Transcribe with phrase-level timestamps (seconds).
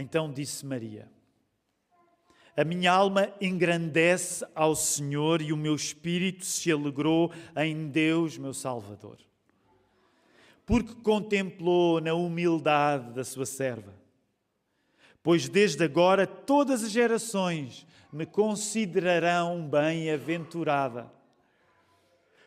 [0.00, 1.10] Então disse Maria:
[2.56, 8.54] A minha alma engrandece ao Senhor e o meu espírito se alegrou em Deus, meu
[8.54, 9.18] Salvador.
[10.64, 13.92] Porque contemplou na humildade da sua serva.
[15.20, 21.10] Pois desde agora todas as gerações me considerarão bem-aventurada.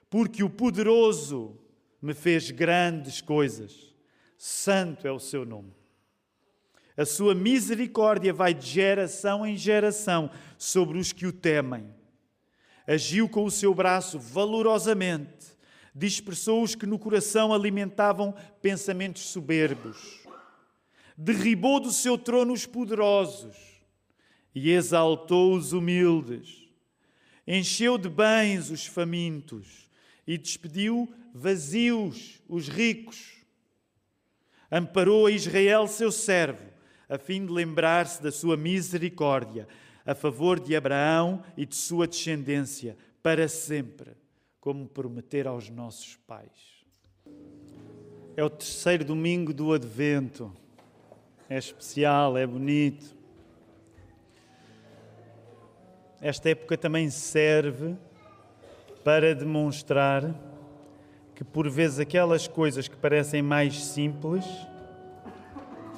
[0.09, 1.59] Porque o poderoso
[2.01, 3.93] me fez grandes coisas.
[4.37, 5.80] Santo é o seu nome.
[7.01, 11.91] A sua misericórdia vai de geração em geração sobre os que o temem.
[12.85, 15.47] Agiu com o seu braço valorosamente,
[15.95, 19.97] dispersou os que no coração alimentavam pensamentos soberbos.
[21.17, 23.57] Derribou do seu trono os poderosos
[24.53, 26.69] e exaltou os humildes.
[27.47, 29.89] Encheu de bens os famintos
[30.27, 33.37] e despediu vazios os ricos.
[34.71, 36.70] Amparou a Israel, seu servo
[37.11, 39.67] a fim de lembrar-se da sua misericórdia
[40.05, 44.11] a favor de Abraão e de sua descendência para sempre,
[44.61, 46.85] como prometer aos nossos pais.
[48.37, 50.55] É o terceiro domingo do Advento.
[51.49, 53.13] É especial, é bonito.
[56.21, 57.97] Esta época também serve
[59.03, 60.33] para demonstrar
[61.35, 64.45] que, por vezes, aquelas coisas que parecem mais simples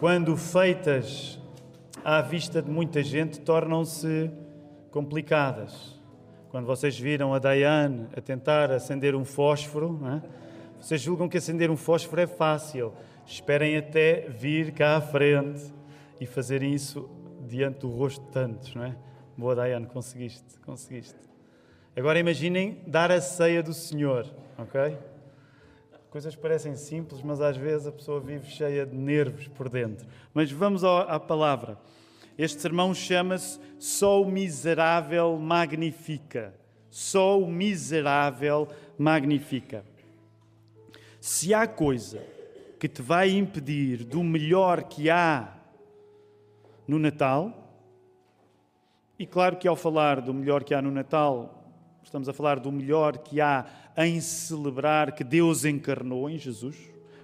[0.04, 1.40] quando feitas
[2.04, 4.30] à vista de muita gente, tornam-se
[4.92, 5.98] complicadas.
[6.50, 10.22] Quando vocês viram a Diane a tentar acender um fósforo, é?
[10.78, 12.92] vocês julgam que acender um fósforo é fácil.
[13.26, 15.74] Esperem até vir cá à frente
[16.20, 17.10] e fazerem isso
[17.48, 18.98] diante do rosto de tantos, não é?
[19.38, 21.16] Boa, Diane, conseguiste, conseguiste.
[21.96, 24.26] Agora imaginem dar a ceia do Senhor,
[24.58, 24.98] ok?
[26.14, 30.08] Coisas parecem simples, mas às vezes a pessoa vive cheia de nervos por dentro.
[30.32, 31.76] Mas vamos à palavra.
[32.38, 36.54] Este sermão chama-se Só o miserável magnifica.
[36.92, 39.84] Só o miserável magnifica.
[41.20, 42.22] Se há coisa
[42.80, 45.52] que te vai impedir do melhor que há
[46.88, 47.76] no Natal,
[49.18, 51.64] e claro que ao falar do melhor que há no Natal,
[52.04, 53.66] Estamos a falar do melhor que há
[53.98, 56.78] em celebrar que Deus encarnou em Jesus.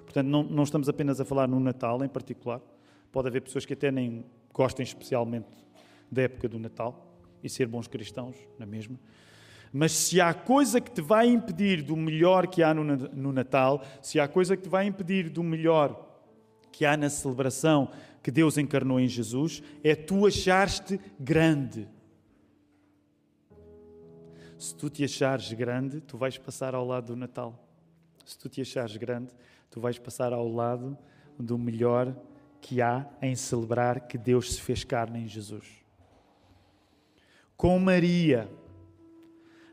[0.04, 2.62] Portanto, não, não estamos apenas a falar no Natal em particular.
[3.12, 5.48] Pode haver pessoas que até nem gostem especialmente
[6.12, 7.08] da época do Natal
[7.44, 9.00] e ser bons cristãos, na mesma.
[9.72, 14.20] Mas se há coisa que te vai impedir do melhor que há no Natal, se
[14.20, 16.08] há coisa que te vai impedir do melhor
[16.72, 17.90] que há na celebração
[18.24, 21.88] que Deus encarnou em Jesus, é tu achares-te grande.
[24.60, 27.58] Se tu te achares grande, tu vais passar ao lado do Natal.
[28.26, 29.32] Se tu te achares grande,
[29.72, 30.98] tu vais passar ao lado
[31.40, 32.14] do melhor
[32.60, 35.66] que há em celebrar que Deus se fez carne em Jesus.
[37.56, 38.52] Com Maria,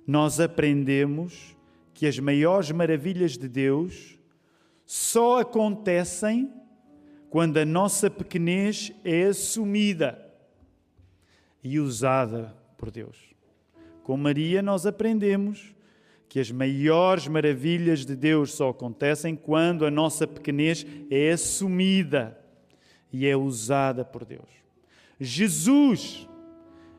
[0.06, 1.56] nós aprendemos
[1.92, 4.16] que as maiores maravilhas de Deus
[4.84, 6.54] só acontecem
[7.28, 10.32] quando a nossa pequenez é assumida
[11.60, 13.35] e usada por Deus.
[14.06, 15.74] Com Maria, nós aprendemos
[16.28, 22.38] que as maiores maravilhas de Deus só acontecem quando a nossa pequenez é assumida
[23.12, 24.48] e é usada por Deus.
[25.18, 26.28] Jesus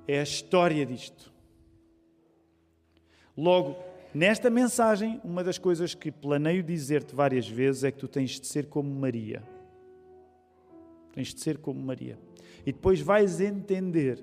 [0.06, 1.31] é a história disto.
[3.38, 3.78] Logo,
[4.13, 8.47] nesta mensagem, uma das coisas que planeio dizer-te várias vezes é que tu tens de
[8.47, 9.41] ser como Maria.
[11.13, 12.19] Tens de ser como Maria.
[12.66, 14.22] E depois vais entender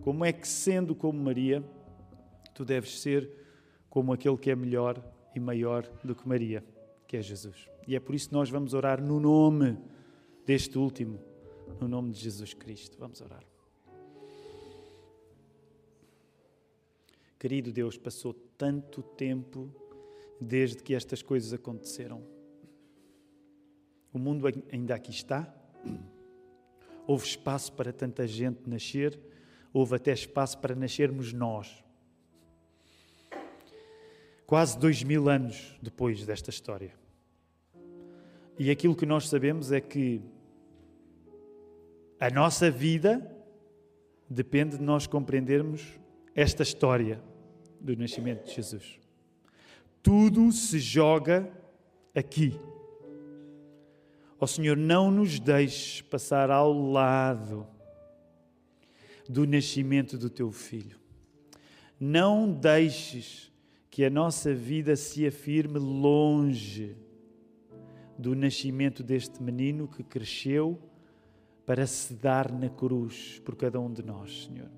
[0.00, 1.62] como é que, sendo como Maria,
[2.54, 3.30] tu deves ser
[3.88, 5.02] como aquele que é melhor
[5.34, 6.64] e maior do que Maria,
[7.06, 7.68] que é Jesus.
[7.86, 9.76] E é por isso que nós vamos orar no nome
[10.46, 11.20] deste último,
[11.80, 12.96] no nome de Jesus Cristo.
[12.98, 13.44] Vamos orar.
[17.38, 19.70] Querido Deus, passou tanto tempo
[20.40, 22.22] desde que estas coisas aconteceram.
[24.12, 25.52] O mundo ainda aqui está.
[27.06, 29.18] Houve espaço para tanta gente nascer,
[29.72, 31.82] houve até espaço para nascermos nós
[34.52, 36.92] quase dois mil anos depois desta história.
[38.58, 40.20] E aquilo que nós sabemos é que
[42.20, 43.34] a nossa vida
[44.28, 45.98] depende de nós compreendermos
[46.34, 47.18] esta história
[47.80, 49.00] do nascimento de Jesus.
[50.02, 51.50] Tudo se joga
[52.14, 52.60] aqui.
[54.38, 57.66] Ó oh, Senhor, não nos deixes passar ao lado
[59.26, 61.00] do nascimento do teu filho.
[61.98, 63.50] Não deixes
[63.92, 66.96] que a nossa vida se afirme longe
[68.16, 70.80] do nascimento deste menino que cresceu
[71.66, 74.70] para se dar na cruz por cada um de nós, Senhor.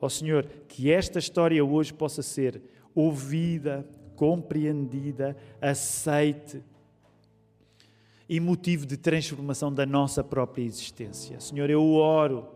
[0.00, 2.60] Ó Senhor, que esta história hoje possa ser
[2.92, 6.64] ouvida, compreendida, aceite
[8.28, 11.38] e motivo de transformação da nossa própria existência.
[11.38, 12.48] Senhor, eu oro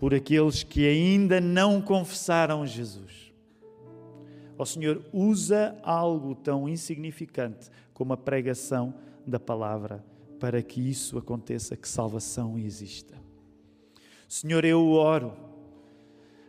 [0.00, 3.31] por aqueles que ainda não confessaram Jesus.
[4.62, 8.94] Ó Senhor, usa algo tão insignificante como a pregação
[9.26, 10.04] da palavra
[10.38, 13.16] para que isso aconteça, que salvação exista.
[14.28, 15.36] Senhor, eu oro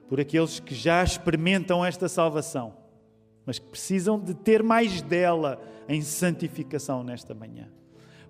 [0.08, 2.76] por aqueles que já experimentam esta salvação,
[3.48, 5.60] mas que precisam de ter mais dela
[5.90, 7.68] em santificação nesta manhã.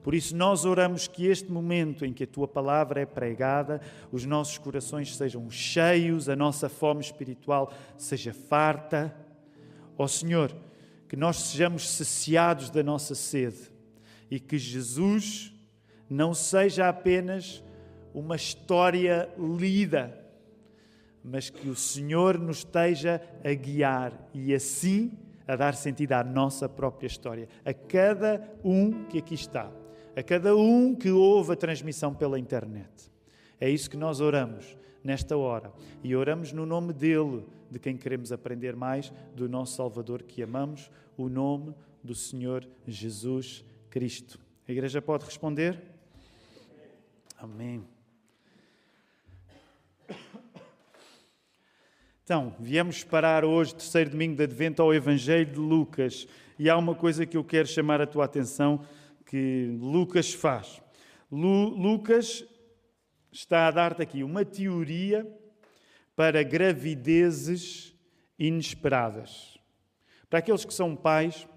[0.02, 3.82] Por isso, nós oramos que este momento em que a tua palavra é pregada,
[4.14, 9.14] os nossos corações sejam cheios, a nossa fome espiritual seja farta.
[9.98, 10.56] Ó Senhor,
[11.08, 13.72] que nós sejamos saciados da nossa sede
[14.30, 15.54] e que Jesus
[16.10, 17.64] não seja apenas
[18.14, 20.20] uma história lida,
[21.24, 25.12] mas que o Senhor nos esteja a guiar e assim
[25.48, 29.72] a dar sentido à nossa própria história, a cada um que aqui está
[30.16, 33.12] a cada um que ouve a transmissão pela internet.
[33.60, 35.72] É isso que nós oramos nesta hora.
[36.04, 40.90] E oramos no nome dele, de quem queremos aprender mais, do nosso Salvador que amamos,
[41.18, 41.74] o nome
[42.04, 44.40] do Senhor Jesus Cristo.
[44.68, 45.82] A igreja pode responder?
[47.38, 47.84] Amém.
[52.24, 56.26] Então, viemos parar hoje, terceiro domingo de Advento, ao Evangelho de Lucas.
[56.58, 58.86] E há uma coisa que eu quero chamar a tua atenção
[59.26, 60.82] que Lucas faz.
[61.30, 62.46] Lu, Lucas
[63.34, 65.28] está a dar-te aqui uma teoria
[66.16, 67.96] para gravidezes
[68.38, 69.58] inesperadas.
[70.30, 71.48] Para aqueles que são pais,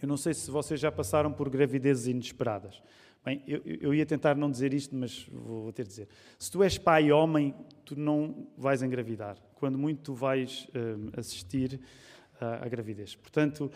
[0.00, 2.80] eu não sei se vocês já passaram por gravidezes inesperadas.
[3.24, 6.08] Bem, eu, eu, ia tentar não dizer isto, mas vou ter de dizer.
[6.38, 9.36] Se tu és pai homem, tu não vais engravidar.
[9.54, 11.80] Quando muito, tu vais uh, assistir
[12.40, 13.14] uh, à gravidez.
[13.14, 13.70] Portanto,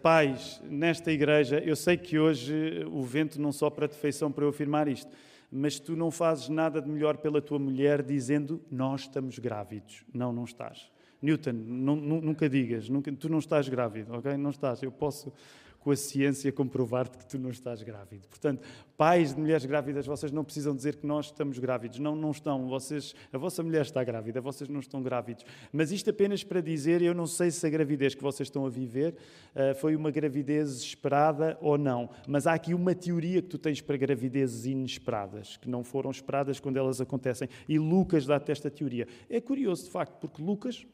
[0.00, 4.48] pais nesta igreja, eu sei que hoje o vento não sopra de feição para eu
[4.48, 5.10] afirmar isto,
[5.52, 10.02] mas tu não fazes nada de melhor pela tua mulher dizendo nós estamos grávidos.
[10.12, 10.90] Não, não estás.
[11.20, 14.36] Newton, nunca digas, nunca, tu não estás grávido, ok?
[14.36, 14.82] Não estás.
[14.82, 15.32] Eu posso
[15.82, 18.28] com a ciência comprovar-te que tu não estás grávido.
[18.28, 18.62] Portanto,
[18.96, 21.98] pais de mulheres grávidas, vocês não precisam dizer que nós estamos grávidos.
[21.98, 22.68] Não, não estão.
[22.68, 25.44] Vocês, a vossa mulher está grávida, vocês não estão grávidos.
[25.72, 28.70] Mas isto apenas para dizer, eu não sei se a gravidez que vocês estão a
[28.70, 29.14] viver
[29.54, 32.08] uh, foi uma gravidez esperada ou não.
[32.28, 36.60] Mas há aqui uma teoria que tu tens para gravidezes inesperadas, que não foram esperadas
[36.60, 37.48] quando elas acontecem.
[37.68, 39.08] E Lucas dá-te esta teoria.
[39.28, 40.86] É curioso, de facto, porque Lucas,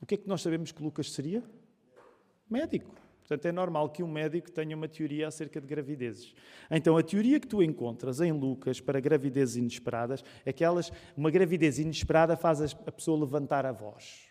[0.00, 1.42] o que é que nós sabemos que Lucas seria?
[2.50, 3.07] Médico.
[3.28, 6.34] Portanto, é normal que um médico tenha uma teoria acerca de gravidezes.
[6.70, 11.30] Então, a teoria que tu encontras em Lucas para gravidezes inesperadas é que elas, uma
[11.30, 14.30] gravidez inesperada faz a pessoa levantar a voz.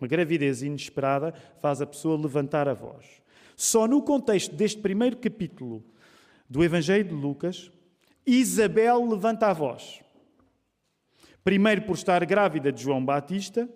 [0.00, 3.20] Uma gravidez inesperada faz a pessoa levantar a voz.
[3.56, 5.84] Só no contexto deste primeiro capítulo
[6.48, 7.68] do Evangelho de Lucas,
[8.24, 10.00] Isabel levanta a voz.
[11.42, 13.68] Primeiro por estar grávida de João Batista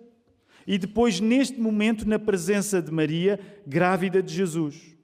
[0.67, 4.97] e depois, neste momento, na presença de Maria, grávida de Jesus.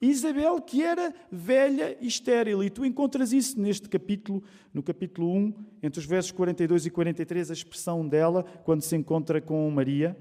[0.00, 5.54] Isabel, que era velha e estéril, e tu encontras isso neste capítulo, no capítulo 1,
[5.82, 10.16] entre os versos 42 e 43, a expressão dela quando se encontra com Maria.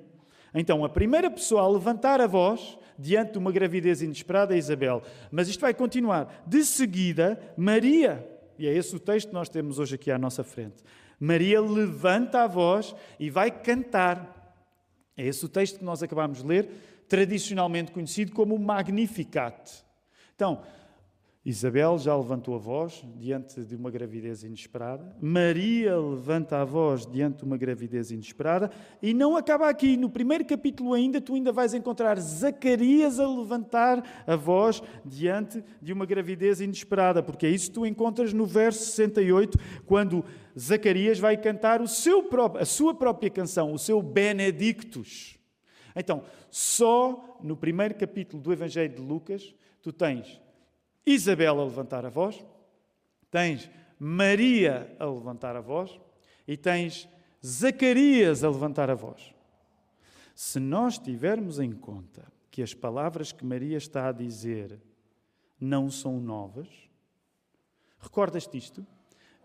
[0.54, 5.02] Então, a primeira pessoa a levantar a voz diante de uma gravidez inesperada é Isabel.
[5.32, 6.44] Mas isto vai continuar.
[6.46, 8.28] De seguida, Maria,
[8.58, 10.84] e é esse o texto que nós temos hoje aqui à nossa frente.
[11.18, 14.39] Maria levanta a voz e vai cantar.
[15.20, 16.70] É esse o texto que nós acabamos de ler,
[17.10, 19.84] tradicionalmente conhecido como Magnificat.
[20.34, 20.62] Então,
[21.46, 25.16] Isabel já levantou a voz diante de uma gravidez inesperada.
[25.22, 28.70] Maria levanta a voz diante de uma gravidez inesperada.
[29.02, 29.96] E não acaba aqui.
[29.96, 35.94] No primeiro capítulo ainda, tu ainda vais encontrar Zacarias a levantar a voz diante de
[35.94, 37.24] uma gravidez inesperada.
[37.24, 40.26] Porque é isso que tu encontras no verso 68, quando
[40.60, 41.80] Zacarias vai cantar
[42.30, 45.40] próprio, a sua própria canção, o seu Benedictus.
[45.96, 50.42] Então, só no primeiro capítulo do Evangelho de Lucas, tu tens
[51.06, 52.44] Isabel a levantar a voz,
[53.32, 56.00] tens Maria a levantar a voz
[56.48, 57.08] e tens
[57.46, 59.34] Zacarias a levantar a voz.
[60.36, 64.82] Se nós tivermos em conta que as palavras que Maria está a dizer
[65.60, 66.68] não são novas,
[68.00, 68.86] recordas-te isto?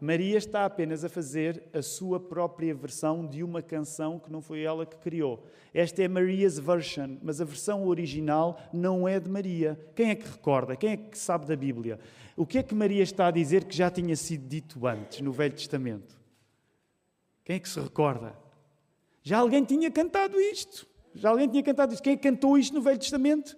[0.01, 4.63] Maria está apenas a fazer a sua própria versão de uma canção que não foi
[4.63, 5.47] ela que criou.
[5.73, 9.79] Esta é Maria's version, mas a versão original não é de Maria.
[9.95, 10.77] Quem é que recorda?
[10.77, 11.99] Quem é que sabe da Bíblia?
[12.37, 15.33] O que é que Maria está a dizer que já tinha sido dito antes, no
[15.33, 16.19] Velho Testamento?
[17.45, 18.35] Quem é que se recorda?
[19.23, 20.87] Já alguém tinha cantado isto.
[21.15, 22.03] Já alguém tinha cantado isto.
[22.03, 23.57] Quem é cantou isto no Velho Testamento?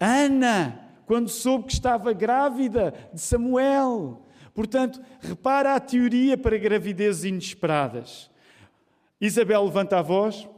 [0.00, 4.21] Ana, quando soube que estava grávida de Samuel.
[4.54, 8.30] Portanto, repara a teoria para gravidezes inesperadas.
[9.20, 10.48] Isabel levanta a voz,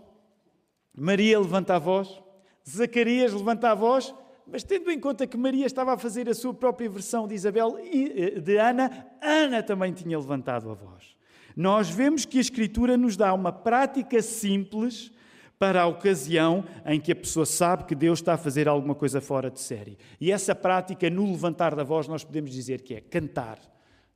[0.97, 2.23] Maria levanta a voz,
[2.69, 4.15] Zacarias levanta a voz,
[4.47, 7.79] mas tendo em conta que Maria estava a fazer a sua própria versão de Isabel
[7.81, 11.17] e eh, de Ana, Ana também tinha levantado a voz.
[11.57, 15.13] Nós vemos que a Escritura nos dá uma prática simples
[15.59, 19.21] para a ocasião em que a pessoa sabe que Deus está a fazer alguma coisa
[19.21, 19.97] fora de série.
[20.21, 23.59] E essa prática, no levantar da voz, nós podemos dizer que é cantar.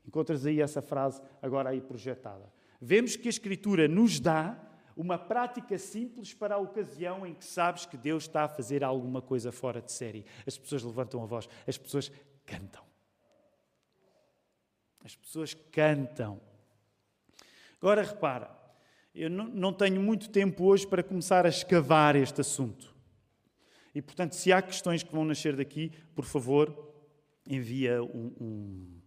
[0.08, 2.50] Encontras aí essa frase agora aí projetada.
[2.80, 4.58] Vemos que a Escritura nos dá
[4.96, 9.20] uma prática simples para a ocasião em que sabes que Deus está a fazer alguma
[9.20, 10.24] coisa fora de série.
[10.46, 12.10] As pessoas levantam a voz, as pessoas
[12.46, 12.82] cantam.
[15.04, 16.40] As pessoas cantam.
[17.76, 18.50] Agora repara,
[19.14, 22.96] eu não tenho muito tempo hoje para começar a escavar este assunto.
[23.94, 26.94] E portanto, se há questões que vão nascer daqui, por favor,
[27.46, 28.97] envia um, um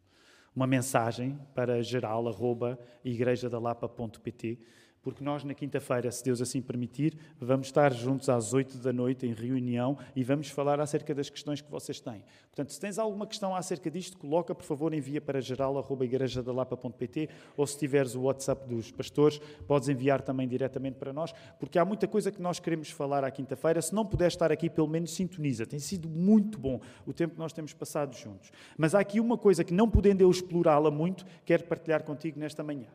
[0.55, 4.59] uma mensagem para geral.igrejadalapa.pt
[5.01, 9.25] porque nós, na quinta-feira, se Deus assim permitir, vamos estar juntos às oito da noite
[9.25, 12.23] em reunião e vamos falar acerca das questões que vocês têm.
[12.47, 17.77] Portanto, se tens alguma questão acerca disto, coloca, por favor, envia para geral.igrejadalapa.pt ou se
[17.77, 22.31] tiveres o WhatsApp dos pastores, podes enviar também diretamente para nós, porque há muita coisa
[22.31, 23.81] que nós queremos falar à quinta-feira.
[23.81, 25.65] Se não puder estar aqui, pelo menos sintoniza.
[25.65, 28.51] Tem sido muito bom o tempo que nós temos passado juntos.
[28.77, 32.63] Mas há aqui uma coisa que, não podendo eu explorá-la muito, quero partilhar contigo nesta
[32.63, 32.87] manhã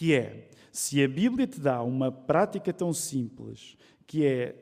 [0.00, 3.76] que é, se a Bíblia te dá uma prática tão simples,
[4.06, 4.56] que é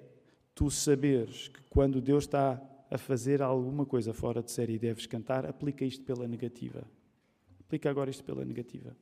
[0.53, 5.07] tu saberes que quando Deus está a fazer alguma coisa fora de série e deves
[5.07, 6.83] cantar, aplica isto pela negativa.
[7.61, 8.97] Aplica agora isto pela negativa.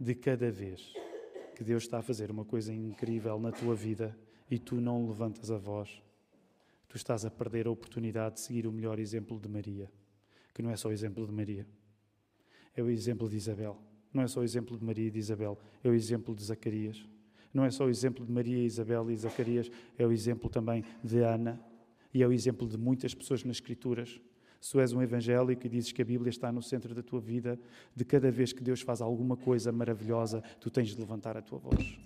[0.00, 0.94] De cada vez
[1.54, 4.16] que Deus está a fazer uma coisa incrível na tua vida
[4.50, 6.02] e tu não levantas a voz,
[6.88, 9.92] tu estás a perder a oportunidade de seguir o melhor exemplo de Maria,
[10.54, 11.66] que não é só o exemplo de Maria,
[12.74, 13.91] é o exemplo de Isabel.
[14.12, 17.04] Não é só o exemplo de Maria e de Isabel, é o exemplo de Zacarias.
[17.52, 21.20] Não é só o exemplo de Maria, Isabel e Zacarias, é o exemplo também de
[21.20, 21.60] Ana
[22.12, 24.20] e é o exemplo de muitas pessoas nas Escrituras.
[24.60, 27.20] Se tu és um evangélico e dizes que a Bíblia está no centro da tua
[27.20, 27.58] vida,
[27.94, 31.58] de cada vez que Deus faz alguma coisa maravilhosa, tu tens de levantar a tua
[31.58, 31.98] voz.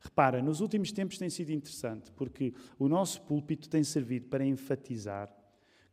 [0.00, 5.32] Repara, nos últimos tempos tem sido interessante, porque o nosso púlpito tem servido para enfatizar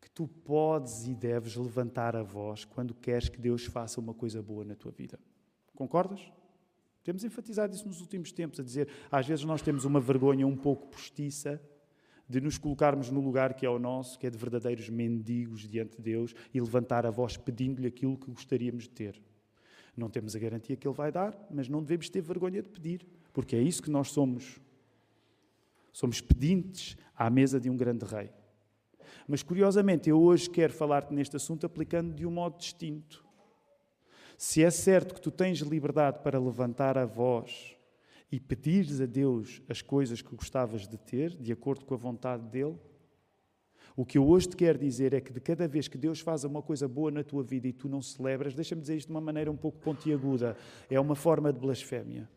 [0.02, 4.42] que tu podes e deves levantar a voz quando queres que Deus faça uma coisa
[4.42, 5.20] boa na tua vida.
[5.76, 6.32] Concordas?
[7.04, 10.58] Temos enfatizado isso nos últimos tempos, a dizer, às vezes nós temos uma vergonha um
[10.58, 11.62] pouco postiça
[12.28, 15.96] de nos colocarmos no lugar que é o nosso, que é de verdadeiros mendigos diante
[15.96, 19.22] de Deus e levantar a voz pedindo-lhe aquilo que gostaríamos de ter.
[19.96, 23.08] Não temos a garantia que Ele vai dar, mas não devemos ter vergonha de pedir,
[23.34, 24.60] porque é isso que nós somos.
[25.94, 28.30] Somos pedintes à mesa de um grande rei.
[29.28, 33.26] Mas curiosamente, eu hoje quero falar-te neste assunto aplicando de um modo distinto.
[34.38, 37.76] Se é certo que tu tens liberdade para levantar a voz
[38.32, 42.44] e pedires a Deus as coisas que gostavas de ter, de acordo com a vontade
[42.44, 42.78] dele,
[43.96, 46.44] o que eu hoje te quero dizer é que de cada vez que Deus faz
[46.44, 49.22] uma coisa boa na tua vida e tu não celebras, deixa-me dizer isto de uma
[49.22, 50.56] maneira um pouco pontiaguda,
[50.88, 52.30] é uma forma de blasfémia.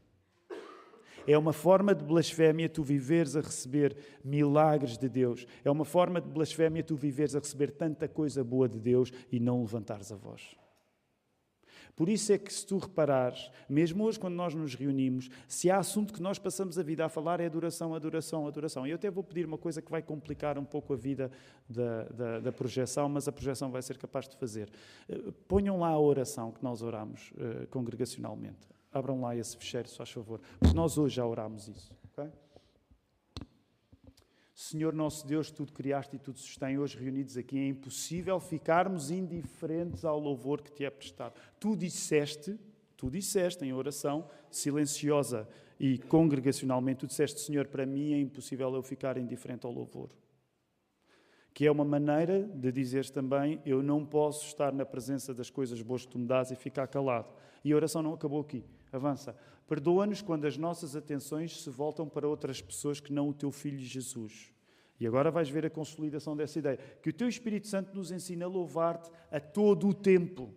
[1.26, 5.46] É uma forma de blasfémia tu viveres a receber milagres de Deus.
[5.64, 9.38] É uma forma de blasfémia tu viveres a receber tanta coisa boa de Deus e
[9.38, 10.56] não levantares a voz.
[12.00, 15.78] Por isso é que, se tu reparares, mesmo hoje, quando nós nos reunimos, se há
[15.78, 18.86] assunto que nós passamos a vida a falar, é adoração, adoração, adoração.
[18.86, 21.30] E eu até vou pedir uma coisa que vai complicar um pouco a vida
[21.68, 24.70] da, da, da projeção, mas a projeção vai ser capaz de fazer.
[25.10, 28.79] Eh, ponham lá a oração que nós oramos uh, congregacionalmente.
[28.92, 30.40] Abram lá esse fecheiro, se faz favor.
[30.58, 31.92] Porque nós hoje já orámos isso.
[32.12, 32.30] Okay?
[34.54, 40.04] Senhor nosso Deus, tudo criaste e tudo sustém, hoje reunidos aqui, é impossível ficarmos indiferentes
[40.04, 41.32] ao louvor que te é prestado.
[41.58, 42.58] Tu disseste,
[42.96, 48.82] tu disseste em oração silenciosa e congregacionalmente, tu disseste, Senhor, para mim é impossível eu
[48.82, 50.10] ficar indiferente ao louvor.
[51.52, 55.82] Que é uma maneira de dizeres também, eu não posso estar na presença das coisas
[55.82, 57.32] boas que tu me dás e ficar calado.
[57.64, 58.64] E a oração não acabou aqui.
[58.92, 59.36] Avança.
[59.68, 63.78] Perdoa-nos quando as nossas atenções se voltam para outras pessoas que não o teu filho
[63.78, 64.52] Jesus.
[64.98, 66.78] E agora vais ver a consolidação dessa ideia.
[67.02, 70.54] Que o teu Espírito Santo nos ensina a louvar-te a todo o tempo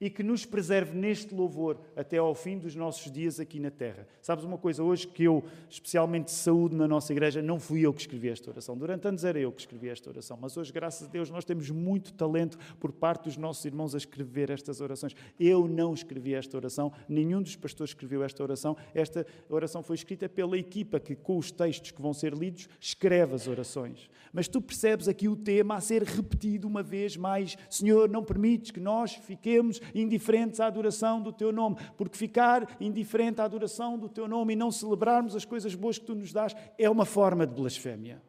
[0.00, 4.06] e que nos preserve neste louvor até ao fim dos nossos dias aqui na terra.
[4.20, 8.00] Sabes uma coisa, hoje que eu especialmente saúde na nossa igreja, não fui eu que
[8.00, 8.76] escrevi esta oração.
[8.76, 11.70] Durante anos era eu que escrevi esta oração, mas hoje, graças a Deus, nós temos
[11.70, 15.14] muito talento por parte dos nossos irmãos a escrever estas orações.
[15.40, 18.76] Eu não escrevi esta oração, nenhum dos pastores escreveu esta oração.
[18.94, 23.34] Esta oração foi escrita pela equipa que, com os textos que vão ser lidos, escreve
[23.34, 24.10] as orações.
[24.32, 28.70] Mas tu percebes aqui o tema a ser repetido uma vez mais: Senhor, não permites
[28.70, 34.08] que nós fiquemos indiferentes à adoração do teu nome, porque ficar indiferente à adoração do
[34.08, 37.46] teu nome e não celebrarmos as coisas boas que tu nos dás é uma forma
[37.46, 38.22] de blasfémia.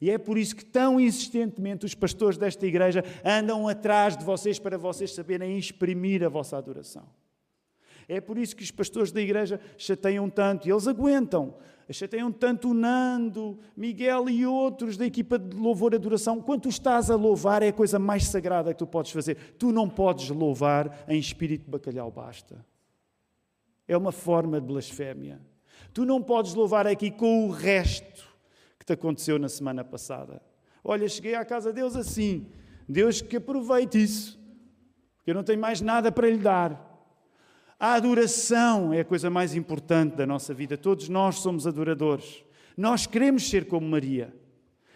[0.00, 4.58] E é por isso que tão insistentemente os pastores desta igreja andam atrás de vocês
[4.58, 7.08] para vocês saberem exprimir a vossa adoração.
[8.08, 11.54] É por isso que os pastores da igreja chateiam tanto, e eles aguentam,
[11.90, 16.40] chateiam tanto o Nando, Miguel e outros da equipa de louvor e adoração.
[16.40, 19.36] Quando tu estás a louvar, é a coisa mais sagrada que tu podes fazer.
[19.58, 22.64] Tu não podes louvar em espírito de bacalhau, basta.
[23.88, 25.40] É uma forma de blasfémia.
[25.92, 28.24] Tu não podes louvar aqui com o resto
[28.78, 30.42] que te aconteceu na semana passada.
[30.82, 32.46] Olha, cheguei à casa de Deus assim.
[32.88, 34.38] Deus que aproveite isso,
[35.16, 36.95] porque eu não tenho mais nada para lhe dar.
[37.78, 40.78] A adoração é a coisa mais importante da nossa vida.
[40.78, 42.44] Todos nós somos adoradores.
[42.76, 44.34] Nós queremos ser como Maria.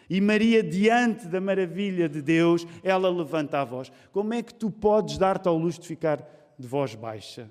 [0.09, 3.93] E Maria, diante da maravilha de Deus, ela levanta a voz.
[4.11, 6.27] Como é que tu podes dar-te ao luxo de ficar
[6.59, 7.49] de voz baixa?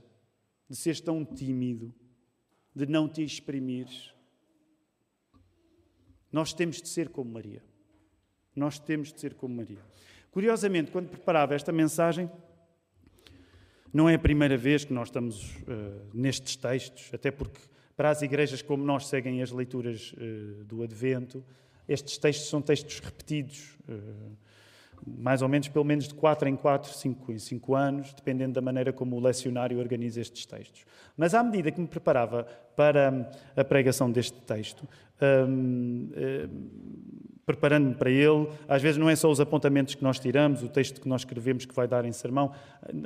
[0.67, 1.93] De seres tão tímido?
[2.75, 4.13] De não te exprimires?
[6.31, 7.63] Nós temos de ser como Maria.
[8.55, 9.79] Nós temos de ser como Maria.
[10.31, 12.29] Curiosamente, quando preparava esta mensagem,
[13.93, 17.60] não é a primeira vez que nós estamos uh, nestes textos, até porque
[17.96, 21.43] para as igrejas como nós seguem as leituras uh, do Advento,
[21.88, 24.31] estes textos são textos repetidos, uh,
[25.05, 28.62] mais ou menos, pelo menos de 4 em 4, 5 em 5 anos, dependendo da
[28.62, 30.86] maneira como o lecionário organiza estes textos.
[31.17, 32.43] Mas à medida que me preparava
[32.75, 34.88] para a pregação deste texto,
[35.48, 36.10] um,
[37.50, 38.48] preparando-me para ele.
[38.68, 41.65] Às vezes não é só os apontamentos que nós tiramos, o texto que nós escrevemos
[41.65, 42.51] que vai dar em sermão.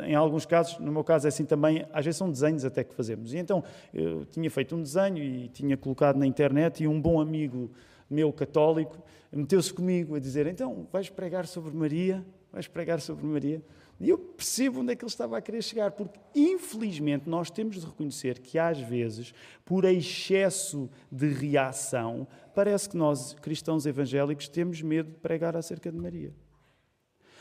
[0.05, 2.93] Em alguns casos, no meu caso é assim também, às vezes são desenhos até que
[2.93, 3.33] fazemos.
[3.33, 7.21] E então eu tinha feito um desenho e tinha colocado na internet e um bom
[7.21, 7.71] amigo
[8.09, 8.97] meu católico
[9.31, 12.23] meteu-se comigo a dizer: Então, vais pregar sobre Maria?
[12.51, 13.61] Vais pregar sobre Maria?
[14.03, 17.79] E eu percebo onde é que ele estava a querer chegar, porque infelizmente nós temos
[17.79, 24.81] de reconhecer que às vezes, por excesso de reação, parece que nós, cristãos evangélicos, temos
[24.81, 26.33] medo de pregar acerca de Maria.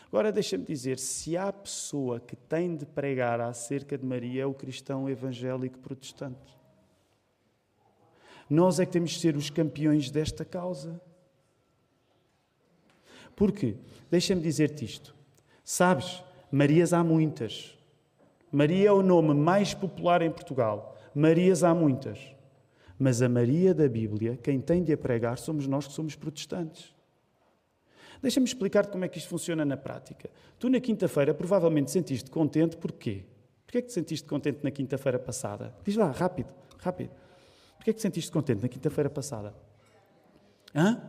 [0.06, 4.54] Agora deixa-me dizer, se há pessoa que tem de pregar acerca de Maria, é o
[4.54, 6.56] cristão evangélico protestante.
[8.48, 11.00] Nós é que temos de ser os campeões desta causa.
[13.34, 13.74] Porque,
[14.08, 15.12] deixa-me dizer-te isto,
[15.64, 16.22] sabes,
[16.52, 17.74] Marias há muitas.
[18.52, 20.94] Maria é o nome mais popular em Portugal.
[21.14, 22.18] Marias há muitas.
[22.98, 26.94] Mas a Maria da Bíblia, quem tem de a pregar, somos nós que somos protestantes.
[28.20, 30.28] Deixa-me explicar-te como é que isto funciona na prática.
[30.58, 33.24] Tu, na quinta-feira, provavelmente sentiste contente, porquê?
[33.64, 35.74] Porquê é que te sentiste contente na quinta-feira passada?
[35.82, 37.10] Diz lá, rápido, rápido.
[37.76, 39.54] Porquê é que te sentiste contente na quinta-feira passada?
[40.74, 41.00] Hã?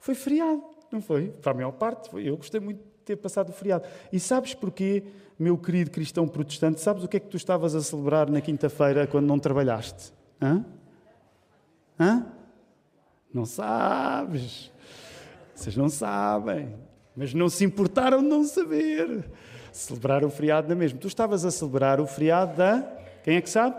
[0.00, 1.28] Foi feriado, não foi?
[1.28, 2.26] Para a maior parte, foi.
[2.26, 3.86] eu gostei muito ter passado o feriado.
[4.12, 5.04] E sabes porquê,
[5.38, 6.80] meu querido cristão protestante?
[6.80, 10.12] Sabes o que é que tu estavas a celebrar na quinta-feira quando não trabalhaste?
[10.40, 10.64] Hã?
[11.98, 12.26] Hã?
[13.32, 14.70] Não sabes.
[15.54, 16.74] Vocês não sabem.
[17.16, 19.24] Mas não se importaram de não saber.
[19.72, 20.98] Celebrar o feriado na mesma.
[20.98, 22.82] Tu estavas a celebrar o feriado da.
[23.24, 23.76] Quem é que sabe?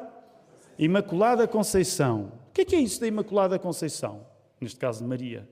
[0.78, 2.32] Imaculada Conceição.
[2.50, 4.26] O que é que é isso da Imaculada Conceição?
[4.60, 5.48] Neste caso de Maria.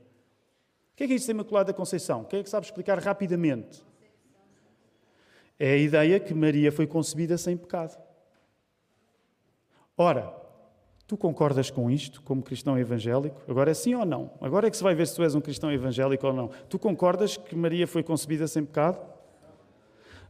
[0.97, 2.23] O que é que é isso da Imaculada Conceição?
[2.23, 3.85] Quem é que sabe explicar rapidamente?
[5.59, 7.95] É a ideia que Maria foi concebida sem pecado.
[9.95, 10.33] Ora,
[11.05, 13.39] tu concordas com isto como cristão evangélico?
[13.47, 14.31] Agora é sim ou não?
[14.41, 16.49] Agora é que se vai ver se tu és um cristão evangélico ou não.
[16.67, 18.99] Tu concordas que Maria foi concebida sem pecado?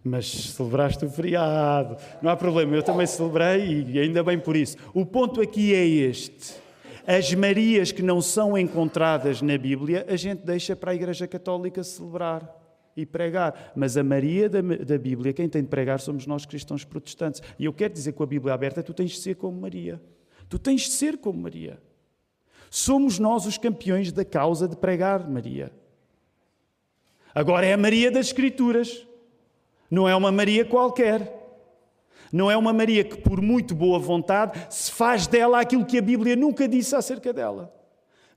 [0.04, 1.96] Mas celebraste o feriado.
[2.22, 4.76] Não há problema, eu também celebrei e ainda bem por isso.
[4.94, 6.67] O ponto aqui é este.
[7.08, 11.82] As Marias que não são encontradas na Bíblia, a gente deixa para a Igreja Católica
[11.82, 12.54] celebrar
[12.98, 13.72] e pregar.
[13.78, 17.42] Mas a Maria da, da, Bíblia, quem tem de pregar somos nós cristãos protestantes.
[17.58, 20.02] E eu quero dizer com a Bíblia aberta, tu tens de ser como Maria.
[20.50, 21.82] Tu tens de ser como Maria.
[22.70, 25.72] Somos nós os campeões da causa de pregar Maria.
[27.34, 29.08] Agora é a Maria das Escrituras.
[29.90, 31.37] Não é uma Maria qualquer.
[32.32, 36.02] Não é uma Maria que, por muito boa vontade, se faz dela aquilo que a
[36.02, 37.74] Bíblia nunca disse acerca dela.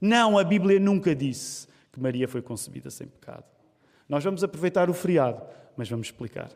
[0.00, 3.44] Não, a Bíblia nunca disse que Maria foi concebida sem pecado.
[4.08, 5.42] Nós vamos aproveitar o feriado,
[5.76, 6.50] mas vamos explicar.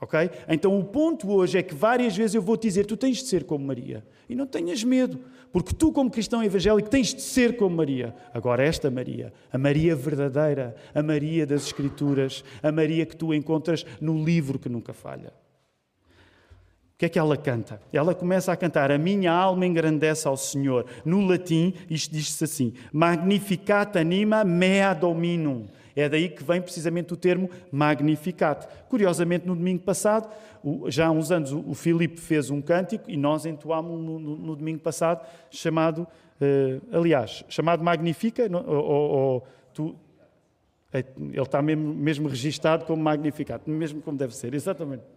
[0.00, 0.18] Ok?
[0.48, 3.24] Então o ponto hoje é que várias vezes eu vou te dizer: tu tens de
[3.24, 4.04] ser como Maria.
[4.28, 8.14] E não tenhas medo, porque tu, como cristão evangélico, tens de ser como Maria.
[8.34, 13.86] Agora, esta Maria, a Maria verdadeira, a Maria das Escrituras, a Maria que tu encontras
[14.00, 15.32] no livro que nunca falha.
[16.96, 17.78] O que é que ela canta?
[17.92, 20.86] Ela começa a cantar: A minha alma engrandece ao Senhor.
[21.04, 25.66] No latim, isto diz-se assim: Magnificat anima mea dominum.
[25.94, 28.66] É daí que vem precisamente o termo magnificat.
[28.88, 30.26] Curiosamente, no domingo passado,
[30.88, 34.56] já há uns anos, o Filipe fez um cântico e nós entoámos no, no, no
[34.56, 36.06] domingo passado, chamado,
[36.40, 39.96] uh, aliás, chamado Magnifica, ou, ou, ou tu,
[40.92, 45.15] é, ele está mesmo, mesmo registado como Magnificat, mesmo como deve ser, exatamente.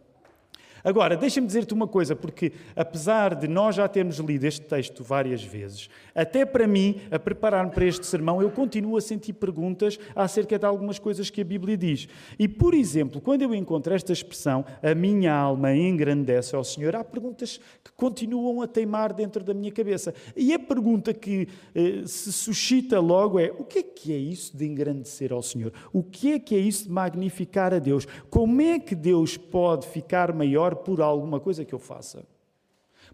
[0.84, 5.44] Agora, deixa-me dizer-te uma coisa, porque apesar de nós já termos lido este texto várias
[5.44, 10.58] vezes, até para mim, a preparar-me para este sermão, eu continuo a sentir perguntas acerca
[10.58, 12.08] de algumas coisas que a Bíblia diz.
[12.38, 17.04] E, por exemplo, quando eu encontro esta expressão, a minha alma engrandece ao Senhor, há
[17.04, 20.14] perguntas que continuam a teimar dentro da minha cabeça.
[20.36, 24.56] E a pergunta que eh, se suscita logo é: o que é que é isso
[24.56, 25.72] de engrandecer ao Senhor?
[25.92, 28.08] O que é que é isso de magnificar a Deus?
[28.30, 30.69] Como é que Deus pode ficar maior?
[30.70, 32.26] Maior por alguma coisa que eu faça.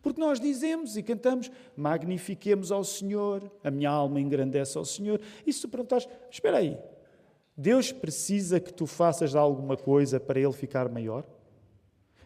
[0.01, 5.19] Porque nós dizemos e cantamos, magnifiquemos ao Senhor, a minha alma engrandece ao Senhor.
[5.45, 6.77] E se tu perguntares, espera aí,
[7.55, 11.25] Deus precisa que tu faças alguma coisa para Ele ficar maior?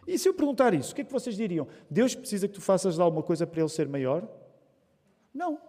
[0.06, 1.68] E se eu perguntar isso, o que é que vocês diriam?
[1.88, 4.28] Deus precisa que tu faças alguma coisa para Ele ser maior?
[5.32, 5.60] Não.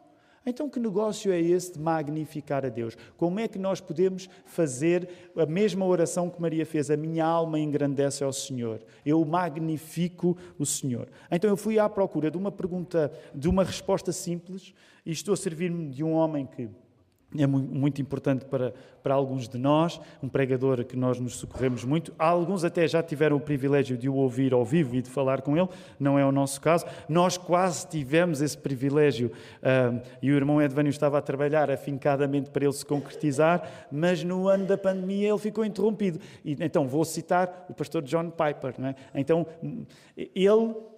[0.43, 2.97] Então, que negócio é esse de magnificar a Deus?
[3.15, 6.89] Como é que nós podemos fazer a mesma oração que Maria fez?
[6.89, 8.81] A minha alma engrandece ao Senhor.
[9.05, 11.07] Eu magnifico o Senhor.
[11.29, 14.73] Então, eu fui à procura de uma pergunta, de uma resposta simples,
[15.05, 16.67] e estou a servir-me de um homem que
[17.37, 22.13] é muito importante para, para alguns de nós, um pregador que nós nos socorremos muito.
[22.19, 25.57] Alguns até já tiveram o privilégio de o ouvir ao vivo e de falar com
[25.57, 26.85] ele, não é o nosso caso.
[27.07, 29.31] Nós quase tivemos esse privilégio
[30.21, 34.65] e o irmão Edvânio estava a trabalhar afincadamente para ele se concretizar, mas no ano
[34.65, 36.19] da pandemia ele ficou interrompido.
[36.43, 38.73] E, então vou citar o pastor John Piper.
[38.83, 38.95] É?
[39.15, 39.45] Então
[40.15, 40.90] ele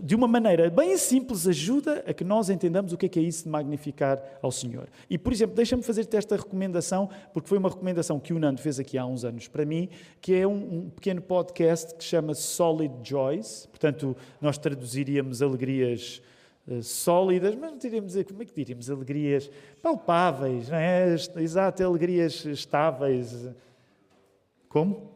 [0.00, 3.22] de uma maneira bem simples, ajuda a que nós entendamos o que é, que é
[3.22, 4.88] isso de magnificar ao Senhor.
[5.08, 8.78] E, por exemplo, deixa-me fazer-te esta recomendação, porque foi uma recomendação que o Nando fez
[8.78, 9.88] aqui há uns anos para mim,
[10.20, 13.66] que é um, um pequeno podcast que chama Solid Joys.
[13.66, 16.22] Portanto, nós traduziríamos alegrias
[16.66, 18.90] uh, sólidas, mas não diríamos, como é que diríamos?
[18.90, 19.50] Alegrias
[19.82, 21.14] palpáveis, não é?
[21.36, 23.48] Exato, alegrias estáveis.
[24.68, 25.10] Como?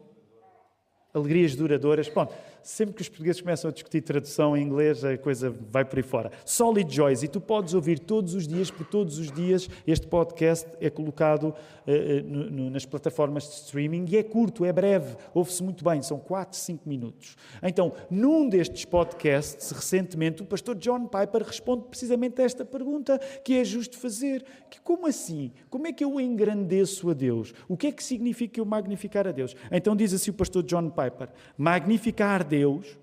[1.13, 2.09] Alegrias duradouras.
[2.09, 2.27] Bom,
[2.67, 6.03] sempre que os portugueses começam a discutir tradução em inglês, a coisa vai por aí
[6.03, 6.31] fora.
[6.43, 10.67] Solid Joys, e tu podes ouvir todos os dias, por todos os dias, este podcast
[10.81, 15.63] é colocado uh, no, no, nas plataformas de streaming e é curto, é breve, ouve-se
[15.63, 17.37] muito bem, são 4, 5 minutos.
[17.63, 23.53] Então, num destes podcasts, recentemente, o pastor John Piper responde precisamente a esta pergunta que
[23.53, 24.43] é justo fazer.
[24.69, 25.53] Que como assim?
[25.69, 27.53] Como é que eu engrandeço a Deus?
[27.65, 29.55] O que é que significa eu magnificar a Deus?
[29.71, 32.97] Então diz assim o pastor John Piper, magnificar Deus Deus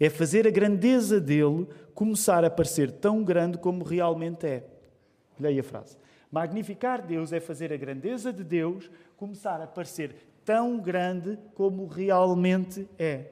[0.00, 4.64] é fazer a grandeza dele começar a parecer tão grande como realmente é.
[5.38, 5.96] Leia a frase.
[6.30, 10.14] Magnificar Deus é fazer a grandeza de Deus começar a parecer
[10.44, 13.26] tão grande como realmente é.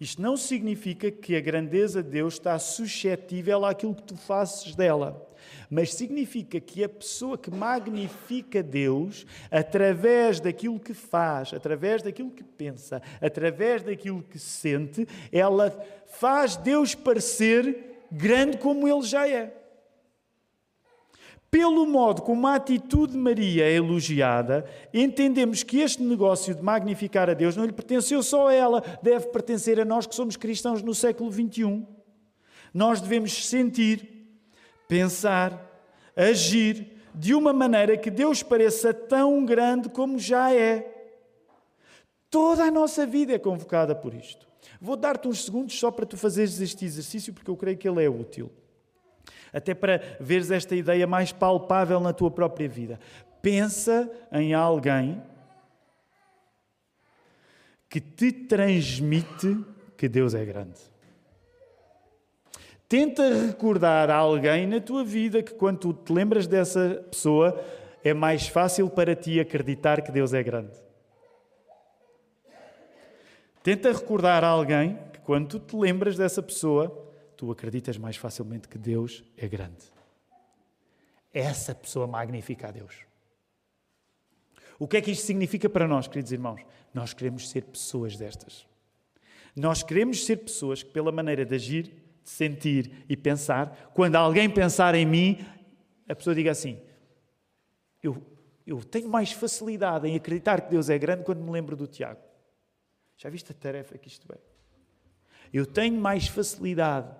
[0.00, 5.28] Isto não significa que a grandeza de Deus está suscetível àquilo que tu fazes dela
[5.70, 12.44] mas significa que a pessoa que magnifica Deus, através daquilo que faz, através daquilo que
[12.44, 15.70] pensa, através daquilo que sente, ela
[16.06, 19.62] faz Deus parecer grande como ele já é.
[21.50, 27.30] Pelo modo como a atitude de Maria é elogiada, entendemos que este negócio de magnificar
[27.30, 30.82] a Deus não lhe pertenceu só a ela, deve pertencer a nós que somos cristãos
[30.82, 31.86] no século XXI.
[32.74, 34.13] Nós devemos sentir
[34.88, 35.70] pensar,
[36.16, 40.90] agir de uma maneira que Deus pareça tão grande como já é.
[42.28, 44.48] Toda a nossa vida é convocada por isto.
[44.80, 48.04] Vou dar-te uns segundos só para tu fazeres este exercício, porque eu creio que ele
[48.04, 48.50] é útil.
[49.52, 52.98] Até para veres esta ideia mais palpável na tua própria vida.
[53.40, 55.22] Pensa em alguém
[57.88, 59.56] que te transmite
[59.96, 60.80] que Deus é grande.
[62.88, 67.58] Tenta recordar a alguém na tua vida que, quando tu te lembras dessa pessoa,
[68.02, 70.76] é mais fácil para ti acreditar que Deus é grande.
[73.62, 76.90] Tenta recordar a alguém que, quando tu te lembras dessa pessoa,
[77.36, 79.92] tu acreditas mais facilmente que Deus é grande.
[81.34, 82.94] essa pessoa magnifica a Deus.
[84.78, 86.60] O que é que isto significa para nós, queridos irmãos?
[86.92, 88.66] Nós queremos ser pessoas destas.
[89.56, 94.94] Nós queremos ser pessoas que, pela maneira de agir, sentir e pensar, quando alguém pensar
[94.94, 95.44] em mim,
[96.08, 96.80] a pessoa diga assim:
[98.02, 98.20] eu,
[98.66, 102.20] eu tenho mais facilidade em acreditar que Deus é grande quando me lembro do Tiago.
[103.16, 104.38] Já viste a tarefa que isto é?
[105.52, 107.14] Eu tenho mais facilidade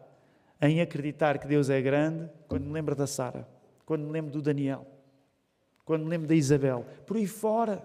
[0.60, 3.46] em acreditar que Deus é grande quando me lembro da Sara,
[3.84, 4.86] quando me lembro do Daniel,
[5.84, 7.84] quando me lembro da Isabel, por aí fora.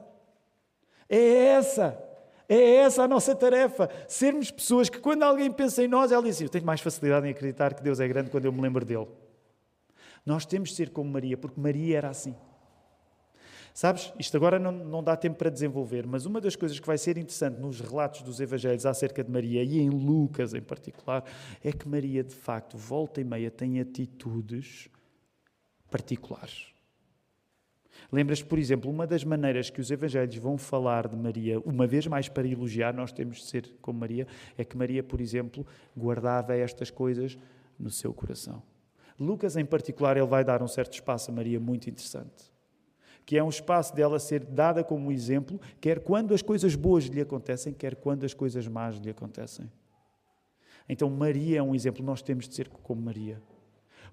[1.08, 2.02] É essa,
[2.50, 3.88] é essa a nossa tarefa.
[4.08, 7.28] Sermos pessoas que, quando alguém pensa em nós, ela diz: assim, Eu tenho mais facilidade
[7.28, 9.08] em acreditar que Deus é grande quando eu me lembro dele.
[10.26, 12.36] Nós temos de ser como Maria, porque Maria era assim.
[13.74, 16.98] Sabes, isto agora não, não dá tempo para desenvolver, mas uma das coisas que vai
[16.98, 21.24] ser interessante nos relatos dos Evangelhos acerca de Maria, e em Lucas em particular,
[21.64, 24.90] é que Maria, de facto, volta e meia tem atitudes
[25.90, 26.74] particulares.
[28.12, 32.08] Lembras, por exemplo, uma das maneiras que os Evangelhos vão falar de Maria, uma vez
[32.08, 36.56] mais para elogiar, nós temos de ser como Maria, é que Maria, por exemplo, guardava
[36.56, 37.38] estas coisas
[37.80, 38.64] no seu coração.
[39.20, 42.50] Lucas, em particular, ele vai dar um certo espaço a Maria muito interessante
[43.30, 47.22] que é um espaço dela ser dada como exemplo, quer quando as coisas boas lhe
[47.22, 49.72] acontecem, quer quando as coisas más lhe acontecem.
[50.90, 53.40] Então, Maria é um exemplo, nós temos de ser como Maria.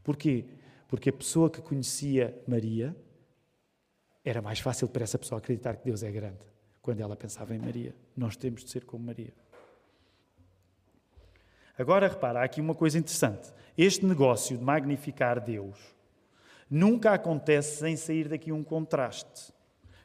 [0.04, 0.44] Porquê?
[0.86, 2.94] Porque a pessoa que conhecia Maria,
[4.28, 6.44] era mais fácil para essa pessoa acreditar que Deus é grande
[6.82, 7.94] quando ela pensava em Maria.
[8.16, 9.32] Nós temos de ser como Maria.
[11.78, 13.52] Agora repara, há aqui uma coisa interessante.
[13.78, 15.78] Este negócio de magnificar Deus
[16.68, 19.52] nunca acontece sem sair daqui um contraste.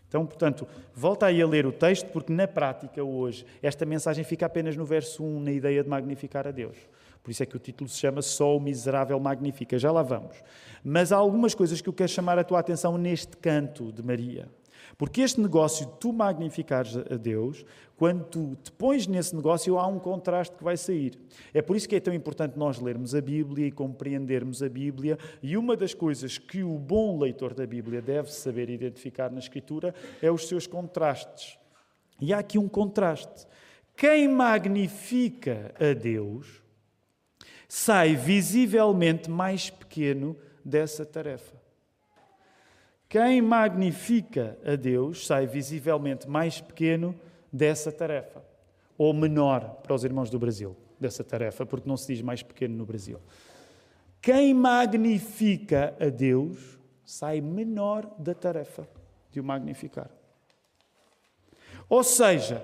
[0.07, 4.45] Então, portanto, volta aí a ler o texto, porque na prática hoje esta mensagem fica
[4.45, 6.77] apenas no verso 1, na ideia de magnificar a Deus.
[7.23, 9.77] Por isso é que o título se chama Só o Miserável Magnifica.
[9.77, 10.35] Já lá vamos.
[10.83, 14.47] Mas há algumas coisas que eu quero chamar a tua atenção neste canto de Maria.
[14.97, 17.65] Porque este negócio de tu magnificares a Deus,
[17.97, 21.17] quando tu te pões nesse negócio, há um contraste que vai sair.
[21.53, 25.17] É por isso que é tão importante nós lermos a Bíblia e compreendermos a Bíblia.
[25.41, 29.93] E uma das coisas que o bom leitor da Bíblia deve saber identificar na Escritura
[30.21, 31.57] é os seus contrastes.
[32.19, 33.47] E há aqui um contraste.
[33.95, 36.60] Quem magnifica a Deus
[37.73, 41.55] sai visivelmente mais pequeno dessa tarefa.
[43.07, 47.15] Quem magnifica a Deus sai visivelmente mais pequeno
[47.51, 48.43] dessa tarefa.
[48.97, 52.75] Ou menor para os irmãos do Brasil, dessa tarefa, porque não se diz mais pequeno
[52.75, 53.21] no Brasil.
[54.21, 58.85] Quem magnifica a Deus sai menor da tarefa
[59.31, 60.09] de o magnificar.
[61.87, 62.61] Ou seja,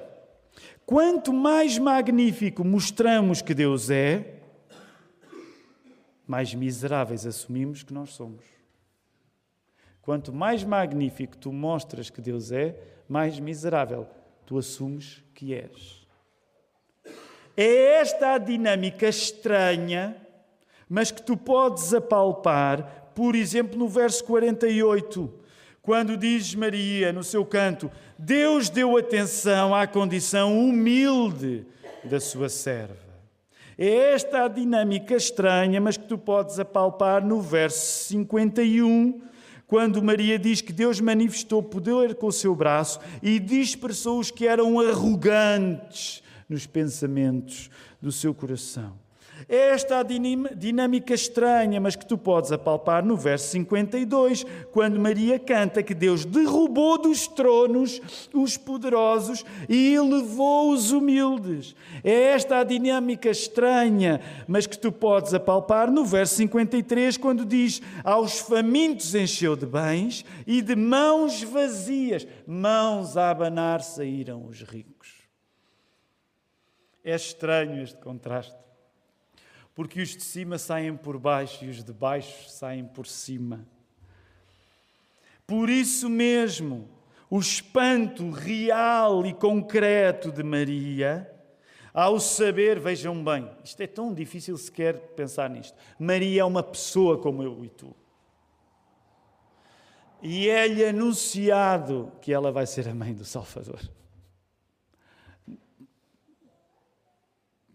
[0.86, 4.34] quanto mais magnífico mostramos que Deus é,
[6.28, 8.44] mais miseráveis assumimos que nós somos.
[10.02, 14.08] Quanto mais magnífico tu mostras que Deus é, mais miserável
[14.46, 16.06] tu assumes que és.
[17.56, 20.16] É esta a dinâmica estranha,
[20.88, 25.34] mas que tu podes apalpar, por exemplo, no verso 48,
[25.82, 31.66] quando diz Maria no seu canto: Deus deu atenção à condição humilde
[32.04, 33.07] da sua serva.
[33.78, 39.22] É esta a dinâmica estranha, mas que tu podes apalpar no verso 51,
[39.68, 44.48] quando Maria diz que Deus manifestou poder com o seu braço e dispersou os que
[44.48, 47.70] eram arrogantes nos pensamentos
[48.02, 49.07] do seu coração.
[49.50, 55.40] É esta a dinâmica estranha, mas que tu podes apalpar no verso 52, quando Maria
[55.40, 58.02] canta que Deus derrubou dos tronos
[58.34, 61.74] os poderosos e elevou os humildes.
[62.04, 67.82] É esta a dinâmica estranha, mas que tu podes apalpar no verso 53, quando diz:
[68.04, 75.22] Aos famintos encheu de bens e de mãos vazias, mãos a abanar, saíram os ricos.
[77.02, 78.67] É estranho este contraste
[79.78, 83.64] porque os de cima saem por baixo e os de baixo saem por cima.
[85.46, 86.90] Por isso mesmo,
[87.30, 91.32] o espanto real e concreto de Maria,
[91.94, 95.78] ao saber, vejam bem, isto é tão difícil sequer pensar nisto.
[96.00, 97.96] Maria é uma pessoa como eu e tu.
[100.24, 103.88] E é-lhe anunciado que ela vai ser a mãe do Salvador.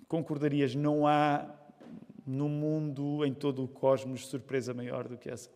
[0.09, 1.62] Concordarias, não há
[2.27, 5.51] no mundo, em todo o cosmos, surpresa maior do que essa.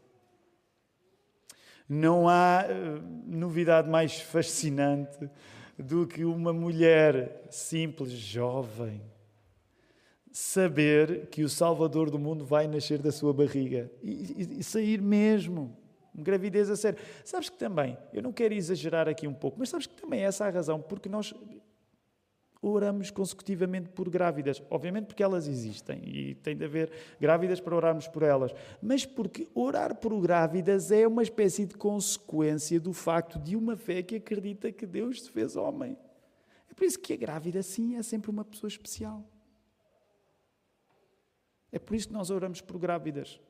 [1.89, 5.31] Não há uh, novidade mais fascinante
[5.79, 9.01] do que uma mulher simples, jovem,
[10.33, 15.01] saber que o Salvador do mundo vai nascer da sua barriga e, e, e sair
[15.01, 15.77] mesmo
[16.19, 16.99] Gravidez a sério.
[17.25, 20.25] Sabes que também, eu não quero exagerar aqui um pouco, mas sabes que também é
[20.25, 21.35] essa a razão, porque nós
[22.69, 24.63] oramos consecutivamente por grávidas.
[24.71, 28.53] Obviamente porque elas existem e tem de haver grávidas para orarmos por elas.
[28.83, 34.03] Mas porque orar por grávidas é uma espécie de consequência do facto de uma fé
[34.03, 35.97] que acredita que Deus se fez homem.
[36.71, 39.25] É por isso que a grávida, sim, é sempre uma pessoa especial.
[41.73, 43.41] É por isso que nós oramos por grávidas.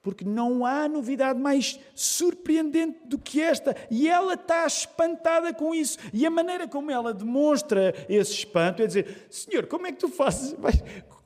[0.00, 3.74] Porque não há novidade mais surpreendente do que esta.
[3.90, 5.98] E ela está espantada com isso.
[6.12, 10.08] E a maneira como ela demonstra esse espanto é dizer: Senhor, como é que tu
[10.08, 10.54] fazes?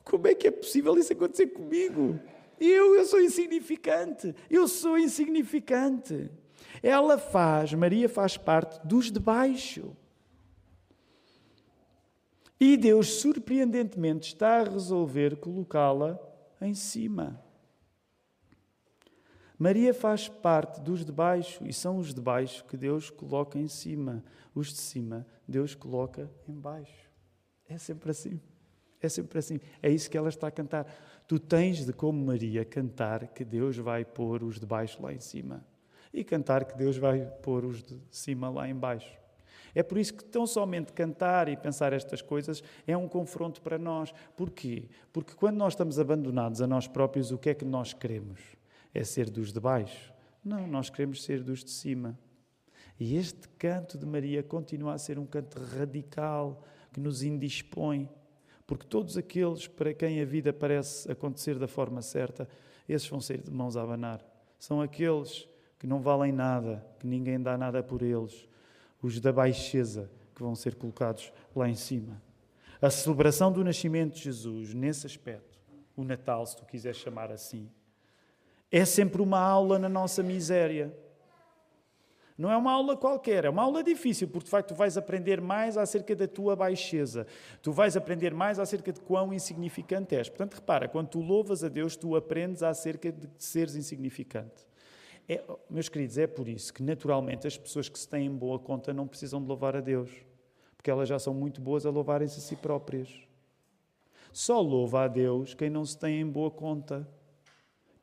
[0.03, 2.19] Como é que é possível isso acontecer comigo?
[2.59, 4.35] Eu, eu sou insignificante.
[4.49, 6.29] Eu sou insignificante.
[6.81, 9.95] Ela faz, Maria faz parte dos de baixo.
[12.59, 16.19] E Deus, surpreendentemente, está a resolver colocá-la
[16.61, 17.41] em cima.
[19.57, 23.67] Maria faz parte dos de baixo e são os de baixo que Deus coloca em
[23.67, 24.23] cima.
[24.53, 27.09] Os de cima, Deus coloca em baixo.
[27.67, 28.39] É sempre assim.
[29.01, 29.59] É sempre assim.
[29.81, 30.85] É isso que ela está a cantar.
[31.27, 35.19] Tu tens de, como Maria, cantar que Deus vai pôr os de baixo lá em
[35.19, 35.63] cima
[36.13, 39.11] e cantar que Deus vai pôr os de cima lá em baixo.
[39.75, 43.79] É por isso que tão somente cantar e pensar estas coisas é um confronto para
[43.79, 44.13] nós.
[44.37, 44.87] Porquê?
[45.11, 48.39] Porque quando nós estamos abandonados a nós próprios, o que é que nós queremos?
[48.93, 50.13] É ser dos de baixo.
[50.43, 52.17] Não, nós queremos ser dos de cima.
[52.99, 58.07] E este canto de Maria continua a ser um canto radical que nos indispõe,
[58.67, 62.47] porque todos aqueles para quem a vida parece acontecer da forma certa,
[62.87, 64.23] esses vão ser de mãos a abanar.
[64.59, 65.47] São aqueles
[65.79, 68.47] que não valem nada, que ninguém dá nada por eles,
[69.01, 72.21] os da baixeza que vão ser colocados lá em cima.
[72.81, 75.59] A celebração do nascimento de Jesus, nesse aspecto,
[75.95, 77.69] o Natal, se tu quiseres chamar assim,
[78.73, 80.91] é sempre uma aula na nossa miséria.
[82.35, 85.39] Não é uma aula qualquer, é uma aula difícil, porque de facto tu vais aprender
[85.39, 87.27] mais acerca da tua baixeza,
[87.61, 90.27] tu vais aprender mais acerca de quão insignificante és.
[90.27, 94.65] Portanto, repara, quando tu louvas a Deus, tu aprendes acerca de seres insignificante.
[95.29, 98.57] É, meus queridos, é por isso que naturalmente as pessoas que se têm em boa
[98.57, 100.09] conta não precisam de louvar a Deus,
[100.75, 103.07] porque elas já são muito boas a louvarem-se a si próprias.
[104.31, 107.07] Só louva a Deus quem não se tem em boa conta.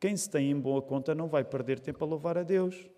[0.01, 2.89] Quem se tem em boa conta não vai perder tempo a louvar a Deus,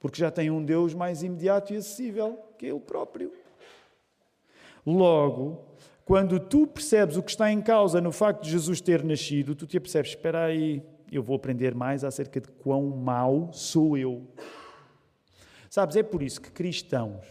[0.00, 3.30] porque já tem um Deus mais imediato e acessível que Ele próprio.
[4.86, 5.62] Logo,
[6.06, 9.66] quando tu percebes o que está em causa no facto de Jesus ter nascido, tu
[9.66, 14.26] te percebes, espera aí, eu vou aprender mais acerca de quão mau sou eu.
[15.68, 17.26] Sabes, é por isso que cristãos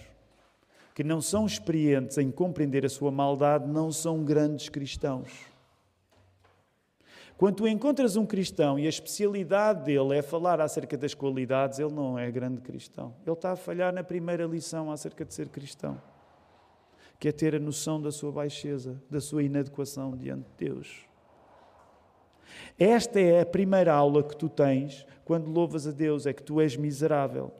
[0.94, 5.51] que não são experientes em compreender a sua maldade não são grandes cristãos.
[7.42, 11.92] Quando tu encontras um cristão e a especialidade dele é falar acerca das qualidades, ele
[11.92, 13.16] não é grande cristão.
[13.26, 16.00] Ele está a falhar na primeira lição acerca de ser cristão,
[17.20, 21.00] que é ter a noção da sua baixeza, da sua inadequação diante de Deus.
[22.78, 26.62] Esta é a primeira aula que tu tens quando louvas a Deus, é que tu
[26.62, 27.52] és miserável.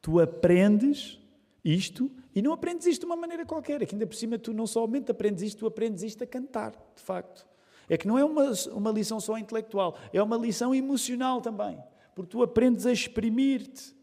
[0.00, 1.20] Tu aprendes
[1.62, 4.54] isto e não aprendes isto de uma maneira qualquer, é que ainda por cima tu
[4.54, 7.51] não somente aprendes isto, tu aprendes isto a cantar, de facto.
[7.92, 11.78] É que não é uma, uma lição só intelectual, é uma lição emocional também.
[12.14, 13.94] Porque tu aprendes a exprimir-te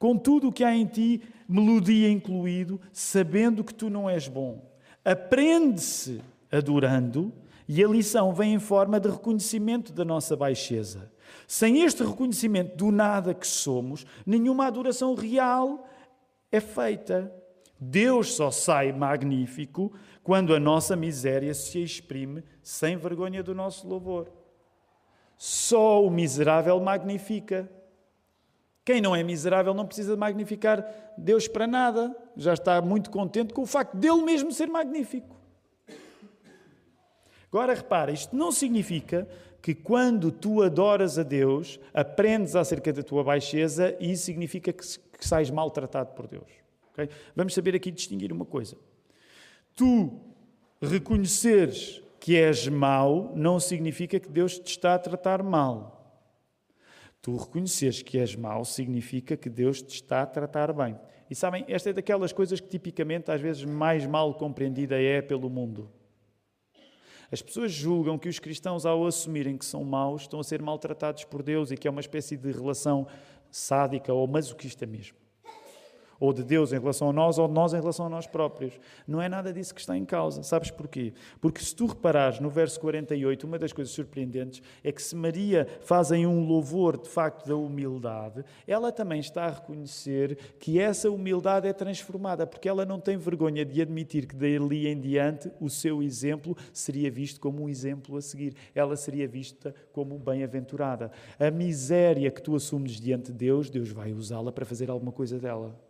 [0.00, 4.68] com tudo o que há em ti, melodia incluído, sabendo que tu não és bom.
[5.04, 7.32] Aprende-se adorando
[7.68, 11.12] e a lição vem em forma de reconhecimento da nossa baixeza.
[11.46, 15.88] Sem este reconhecimento do nada que somos, nenhuma adoração real
[16.50, 17.32] é feita.
[17.78, 24.30] Deus só sai magnífico quando a nossa miséria se exprime sem vergonha do nosso louvor.
[25.36, 27.70] Só o miserável magnifica.
[28.84, 30.84] Quem não é miserável não precisa magnificar
[31.16, 35.36] Deus para nada, já está muito contente com o facto dele mesmo ser magnífico.
[37.48, 39.28] Agora repara, isto não significa
[39.60, 44.82] que quando tu adoras a Deus, aprendes acerca da tua baixeza e isso significa que,
[44.86, 46.48] que sais maltratado por Deus.
[46.92, 47.08] Okay?
[47.34, 48.76] Vamos saber aqui distinguir uma coisa
[49.74, 50.20] tu
[50.80, 55.98] reconheceres que és mau, não significa que Deus te está a tratar mal.
[57.22, 60.98] Tu reconheceres que és mau significa que Deus te está a tratar bem.
[61.30, 65.48] E sabem, esta é daquelas coisas que tipicamente às vezes mais mal compreendida é pelo
[65.48, 65.90] mundo.
[67.32, 71.24] As pessoas julgam que os cristãos, ao assumirem que são maus, estão a ser maltratados
[71.24, 73.06] por Deus e que é uma espécie de relação
[73.50, 75.19] sádica ou masoquista mesmo.
[76.20, 78.78] Ou de Deus em relação a nós, ou de nós em relação a nós próprios.
[79.08, 80.42] Não é nada disso que está em causa.
[80.42, 81.14] Sabes porquê?
[81.40, 85.66] Porque se tu reparares no verso 48, uma das coisas surpreendentes é que se Maria
[85.80, 91.66] fazem um louvor de facto da humildade, ela também está a reconhecer que essa humildade
[91.66, 96.02] é transformada, porque ela não tem vergonha de admitir que dali em diante o seu
[96.02, 98.54] exemplo seria visto como um exemplo a seguir.
[98.74, 101.10] Ela seria vista como bem-aventurada.
[101.38, 105.38] A miséria que tu assumes diante de Deus, Deus vai usá-la para fazer alguma coisa
[105.38, 105.89] dela.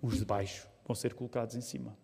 [0.00, 1.96] Os de baixo vão ser colocados em cima.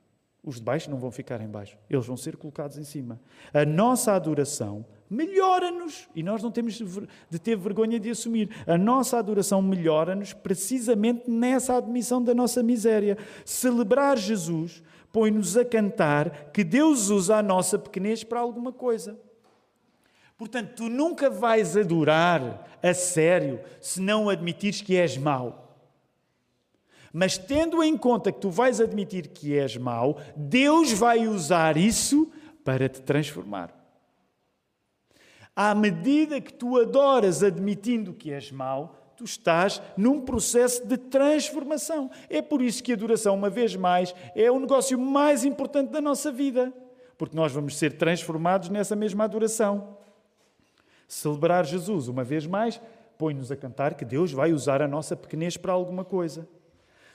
[0.43, 3.19] Os de baixo não vão ficar em baixo, eles vão ser colocados em cima.
[3.53, 6.75] A nossa adoração melhora-nos e nós não temos
[7.31, 8.51] de ter vergonha de assumir.
[8.67, 13.17] A nossa adoração melhora-nos precisamente nessa admissão da nossa miséria.
[13.43, 19.19] Celebrar Jesus põe-nos a cantar que Deus usa a nossa pequenez para alguma coisa.
[20.37, 25.64] Portanto, tu nunca vais adorar a sério se não admitires que és mau.
[27.17, 32.29] Mas tendo em conta que tu vais admitir que és mau, Deus vai usar isso
[32.65, 33.73] para te transformar.
[35.55, 42.11] À medida que tu adoras admitindo que és mau, tu estás num processo de transformação.
[42.29, 46.01] É por isso que a adoração, uma vez mais, é o negócio mais importante da
[46.01, 46.75] nossa vida,
[47.17, 49.99] porque nós vamos ser transformados nessa mesma adoração.
[51.07, 52.81] Celebrar Jesus, uma vez mais,
[53.17, 56.49] põe-nos a cantar que Deus vai usar a nossa pequenez para alguma coisa.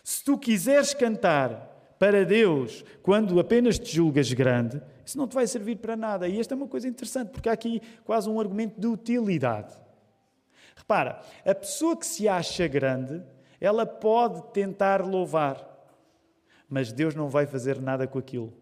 [0.03, 5.45] Se tu quiseres cantar para Deus quando apenas te julgas grande, isso não te vai
[5.45, 6.27] servir para nada.
[6.27, 9.73] E esta é uma coisa interessante, porque há aqui quase um argumento de utilidade.
[10.75, 13.21] Repara, a pessoa que se acha grande,
[13.59, 15.67] ela pode tentar louvar,
[16.69, 18.53] mas Deus não vai fazer nada com aquilo.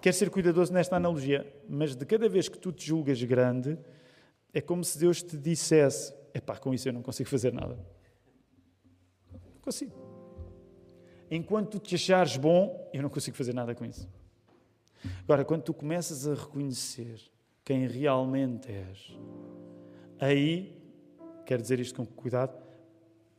[0.00, 3.78] Quer ser cuidadoso nesta analogia, mas de cada vez que tu te julgas grande,
[4.52, 7.78] é como se Deus te dissesse: epá, com isso eu não consigo fazer nada.
[9.62, 9.92] Consigo.
[11.30, 14.06] Enquanto te achares bom, eu não consigo fazer nada com isso.
[15.22, 17.20] Agora, quando tu começas a reconhecer
[17.64, 19.16] quem realmente és,
[20.20, 20.76] aí,
[21.46, 22.60] quero dizer isto com cuidado,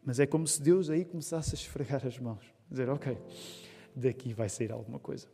[0.03, 3.17] mas é como se Deus aí começasse a esfregar as mãos, dizer: Ok,
[3.95, 5.28] daqui vai sair alguma coisa.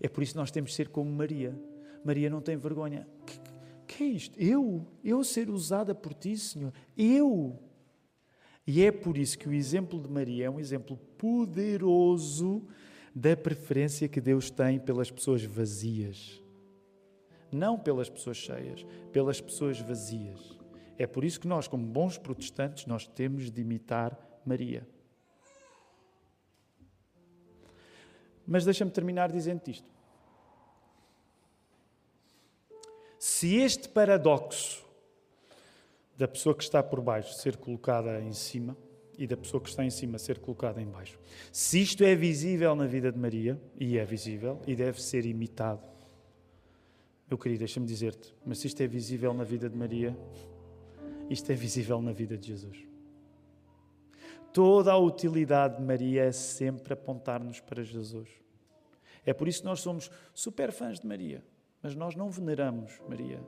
[0.00, 1.54] É por isso que nós temos de ser como Maria.
[2.04, 3.06] Maria não tem vergonha.
[3.26, 3.40] Que,
[3.86, 4.38] que é isto?
[4.40, 4.86] Eu?
[5.04, 6.72] Eu ser usada por ti, Senhor?
[6.96, 7.58] Eu?
[8.72, 12.68] E é por isso que o exemplo de Maria é um exemplo poderoso
[13.12, 16.40] da preferência que Deus tem pelas pessoas vazias.
[17.50, 20.56] Não pelas pessoas cheias, pelas pessoas vazias.
[20.96, 24.16] É por isso que nós, como bons protestantes, nós temos de imitar
[24.46, 24.86] Maria.
[28.46, 29.90] Mas deixa-me terminar dizendo isto.
[33.18, 34.86] Se este paradoxo
[36.20, 38.76] da pessoa que está por baixo ser colocada em cima
[39.16, 41.18] e da pessoa que está em cima ser colocada em baixo.
[41.50, 45.80] Se isto é visível na vida de Maria, e é visível, e deve ser imitado,
[47.26, 50.14] meu querido, deixa-me dizer-te, mas se isto é visível na vida de Maria,
[51.30, 52.86] isto é visível na vida de Jesus.
[54.52, 58.28] Toda a utilidade de Maria é sempre apontar-nos para Jesus.
[59.24, 61.42] É por isso que nós somos super fãs de Maria,
[61.82, 63.40] mas nós não veneramos Maria.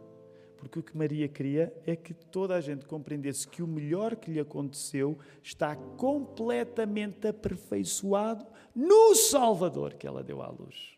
[0.62, 4.30] Porque o que Maria queria é que toda a gente compreendesse que o melhor que
[4.30, 10.96] lhe aconteceu está completamente aperfeiçoado no Salvador que ela deu à luz.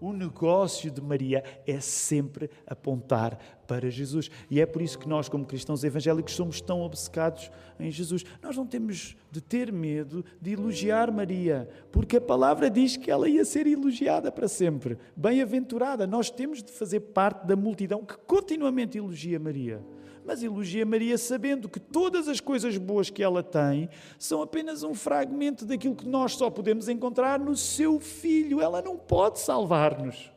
[0.00, 4.30] O negócio de Maria é sempre apontar para Jesus.
[4.50, 8.24] E é por isso que nós, como cristãos evangélicos, somos tão obcecados em Jesus.
[8.42, 13.28] Nós não temos de ter medo de elogiar Maria, porque a palavra diz que ela
[13.28, 14.96] ia ser elogiada para sempre.
[15.16, 16.06] Bem-aventurada.
[16.06, 19.82] Nós temos de fazer parte da multidão que continuamente elogia Maria
[20.28, 24.92] mas elogia Maria sabendo que todas as coisas boas que ela tem são apenas um
[24.94, 28.60] fragmento daquilo que nós só podemos encontrar no seu filho.
[28.60, 30.30] Ela não pode salvar-nos,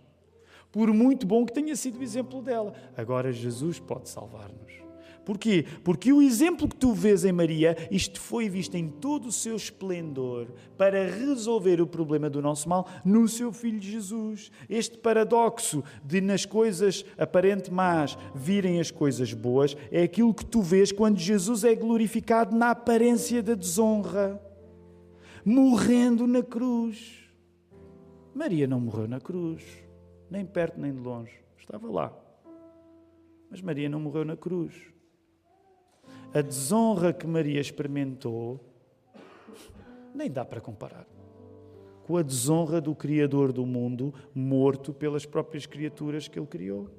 [0.72, 2.74] por muito bom que tenha sido o exemplo dela.
[2.96, 4.91] Agora Jesus pode salvar-nos.
[5.26, 5.66] Porquê?
[5.84, 9.56] Porque o exemplo que tu vês em Maria, isto foi visto em todo o seu
[9.56, 10.48] esplendor
[10.78, 14.52] para resolver o problema do nosso mal no seu Filho Jesus.
[14.68, 20.62] Este paradoxo de nas coisas aparente más virem as coisas boas é aquilo que tu
[20.62, 24.42] vês quando Jesus é glorificado na aparência da desonra,
[25.46, 27.20] morrendo na cruz.
[28.34, 29.64] Maria não morreu na cruz,
[30.32, 32.12] nem perto nem de longe, estava lá.
[33.52, 34.92] Mas Maria não morreu na cruz
[36.34, 38.60] a desonra que Maria experimentou
[40.14, 41.08] nem dá para comparar
[42.12, 46.90] com a desonra do Criador do mundo, morto pelas próprias criaturas que ele criou.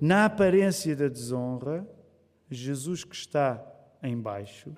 [0.00, 1.88] Na aparência da desonra,
[2.50, 3.64] Jesus que está
[4.02, 4.74] em baixo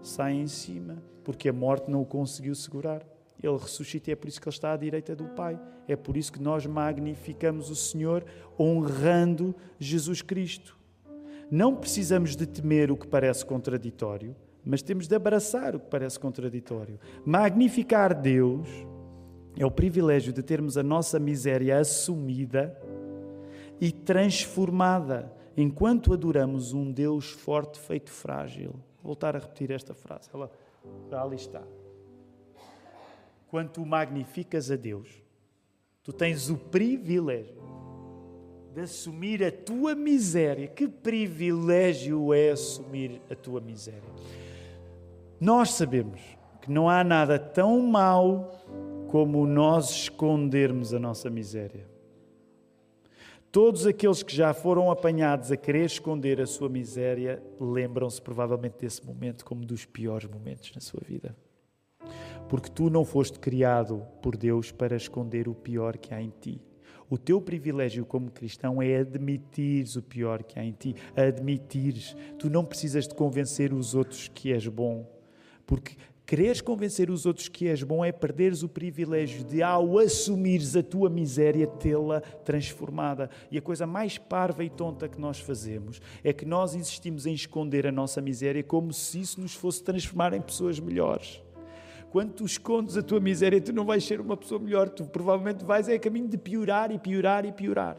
[0.00, 3.04] sai em cima, porque a morte não o conseguiu segurar.
[3.42, 5.60] Ele ressuscita e é por isso que ele está à direita do Pai.
[5.86, 8.24] É por isso que nós magnificamos o Senhor,
[8.58, 10.76] honrando Jesus Cristo.
[11.50, 14.34] Não precisamos de temer o que parece contraditório,
[14.64, 16.98] mas temos de abraçar o que parece contraditório.
[17.24, 18.68] Magnificar Deus
[19.56, 22.76] é o privilégio de termos a nossa miséria assumida
[23.80, 28.72] e transformada enquanto adoramos um Deus forte feito frágil.
[29.02, 30.50] Vou voltar a repetir esta frase, ela
[31.12, 31.62] ali está.
[33.48, 35.08] Quando tu magnificas a Deus,
[36.02, 37.62] tu tens o privilégio
[38.74, 40.68] de assumir a tua miséria.
[40.68, 44.02] Que privilégio é assumir a tua miséria?
[45.40, 46.20] Nós sabemos
[46.60, 48.52] que não há nada tão mau
[49.08, 51.86] como nós escondermos a nossa miséria.
[53.50, 59.06] Todos aqueles que já foram apanhados a querer esconder a sua miséria lembram-se provavelmente desse
[59.06, 61.34] momento como dos piores momentos na sua vida.
[62.48, 66.60] Porque tu não foste criado por Deus para esconder o pior que há em ti.
[67.08, 72.16] O teu privilégio como cristão é admitires o pior que há em ti, admitires.
[72.38, 75.08] Tu não precisas de convencer os outros que és bom,
[75.64, 80.74] porque quereres convencer os outros que és bom é perderes o privilégio de, ao assumires
[80.74, 83.30] a tua miséria, tê-la transformada.
[83.52, 87.34] E a coisa mais parva e tonta que nós fazemos é que nós insistimos em
[87.34, 91.45] esconder a nossa miséria como se isso nos fosse transformar em pessoas melhores.
[92.10, 95.64] Quando tu escondes a tua miséria, tu não vais ser uma pessoa melhor, tu provavelmente
[95.64, 97.96] vais é a caminho de piorar e piorar e piorar.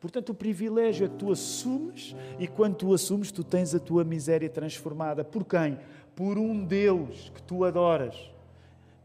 [0.00, 4.04] Portanto, o privilégio é que tu assumes e quando tu assumes, tu tens a tua
[4.04, 5.24] miséria transformada.
[5.24, 5.76] Por quem?
[6.18, 8.16] por um Deus que tu adoras,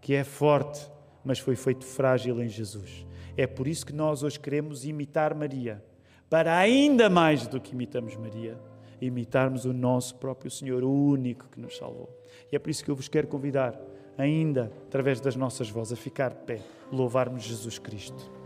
[0.01, 0.89] que é forte,
[1.23, 3.05] mas foi feito frágil em Jesus.
[3.37, 5.85] É por isso que nós hoje queremos imitar Maria,
[6.27, 8.57] para ainda mais do que imitamos Maria,
[9.05, 12.09] imitarmos o nosso próprio Senhor, o único que nos salvou.
[12.51, 13.79] E é por isso que eu vos quero convidar,
[14.17, 18.42] ainda através das nossas vozes, a ficar de pé, louvarmos Jesus Cristo.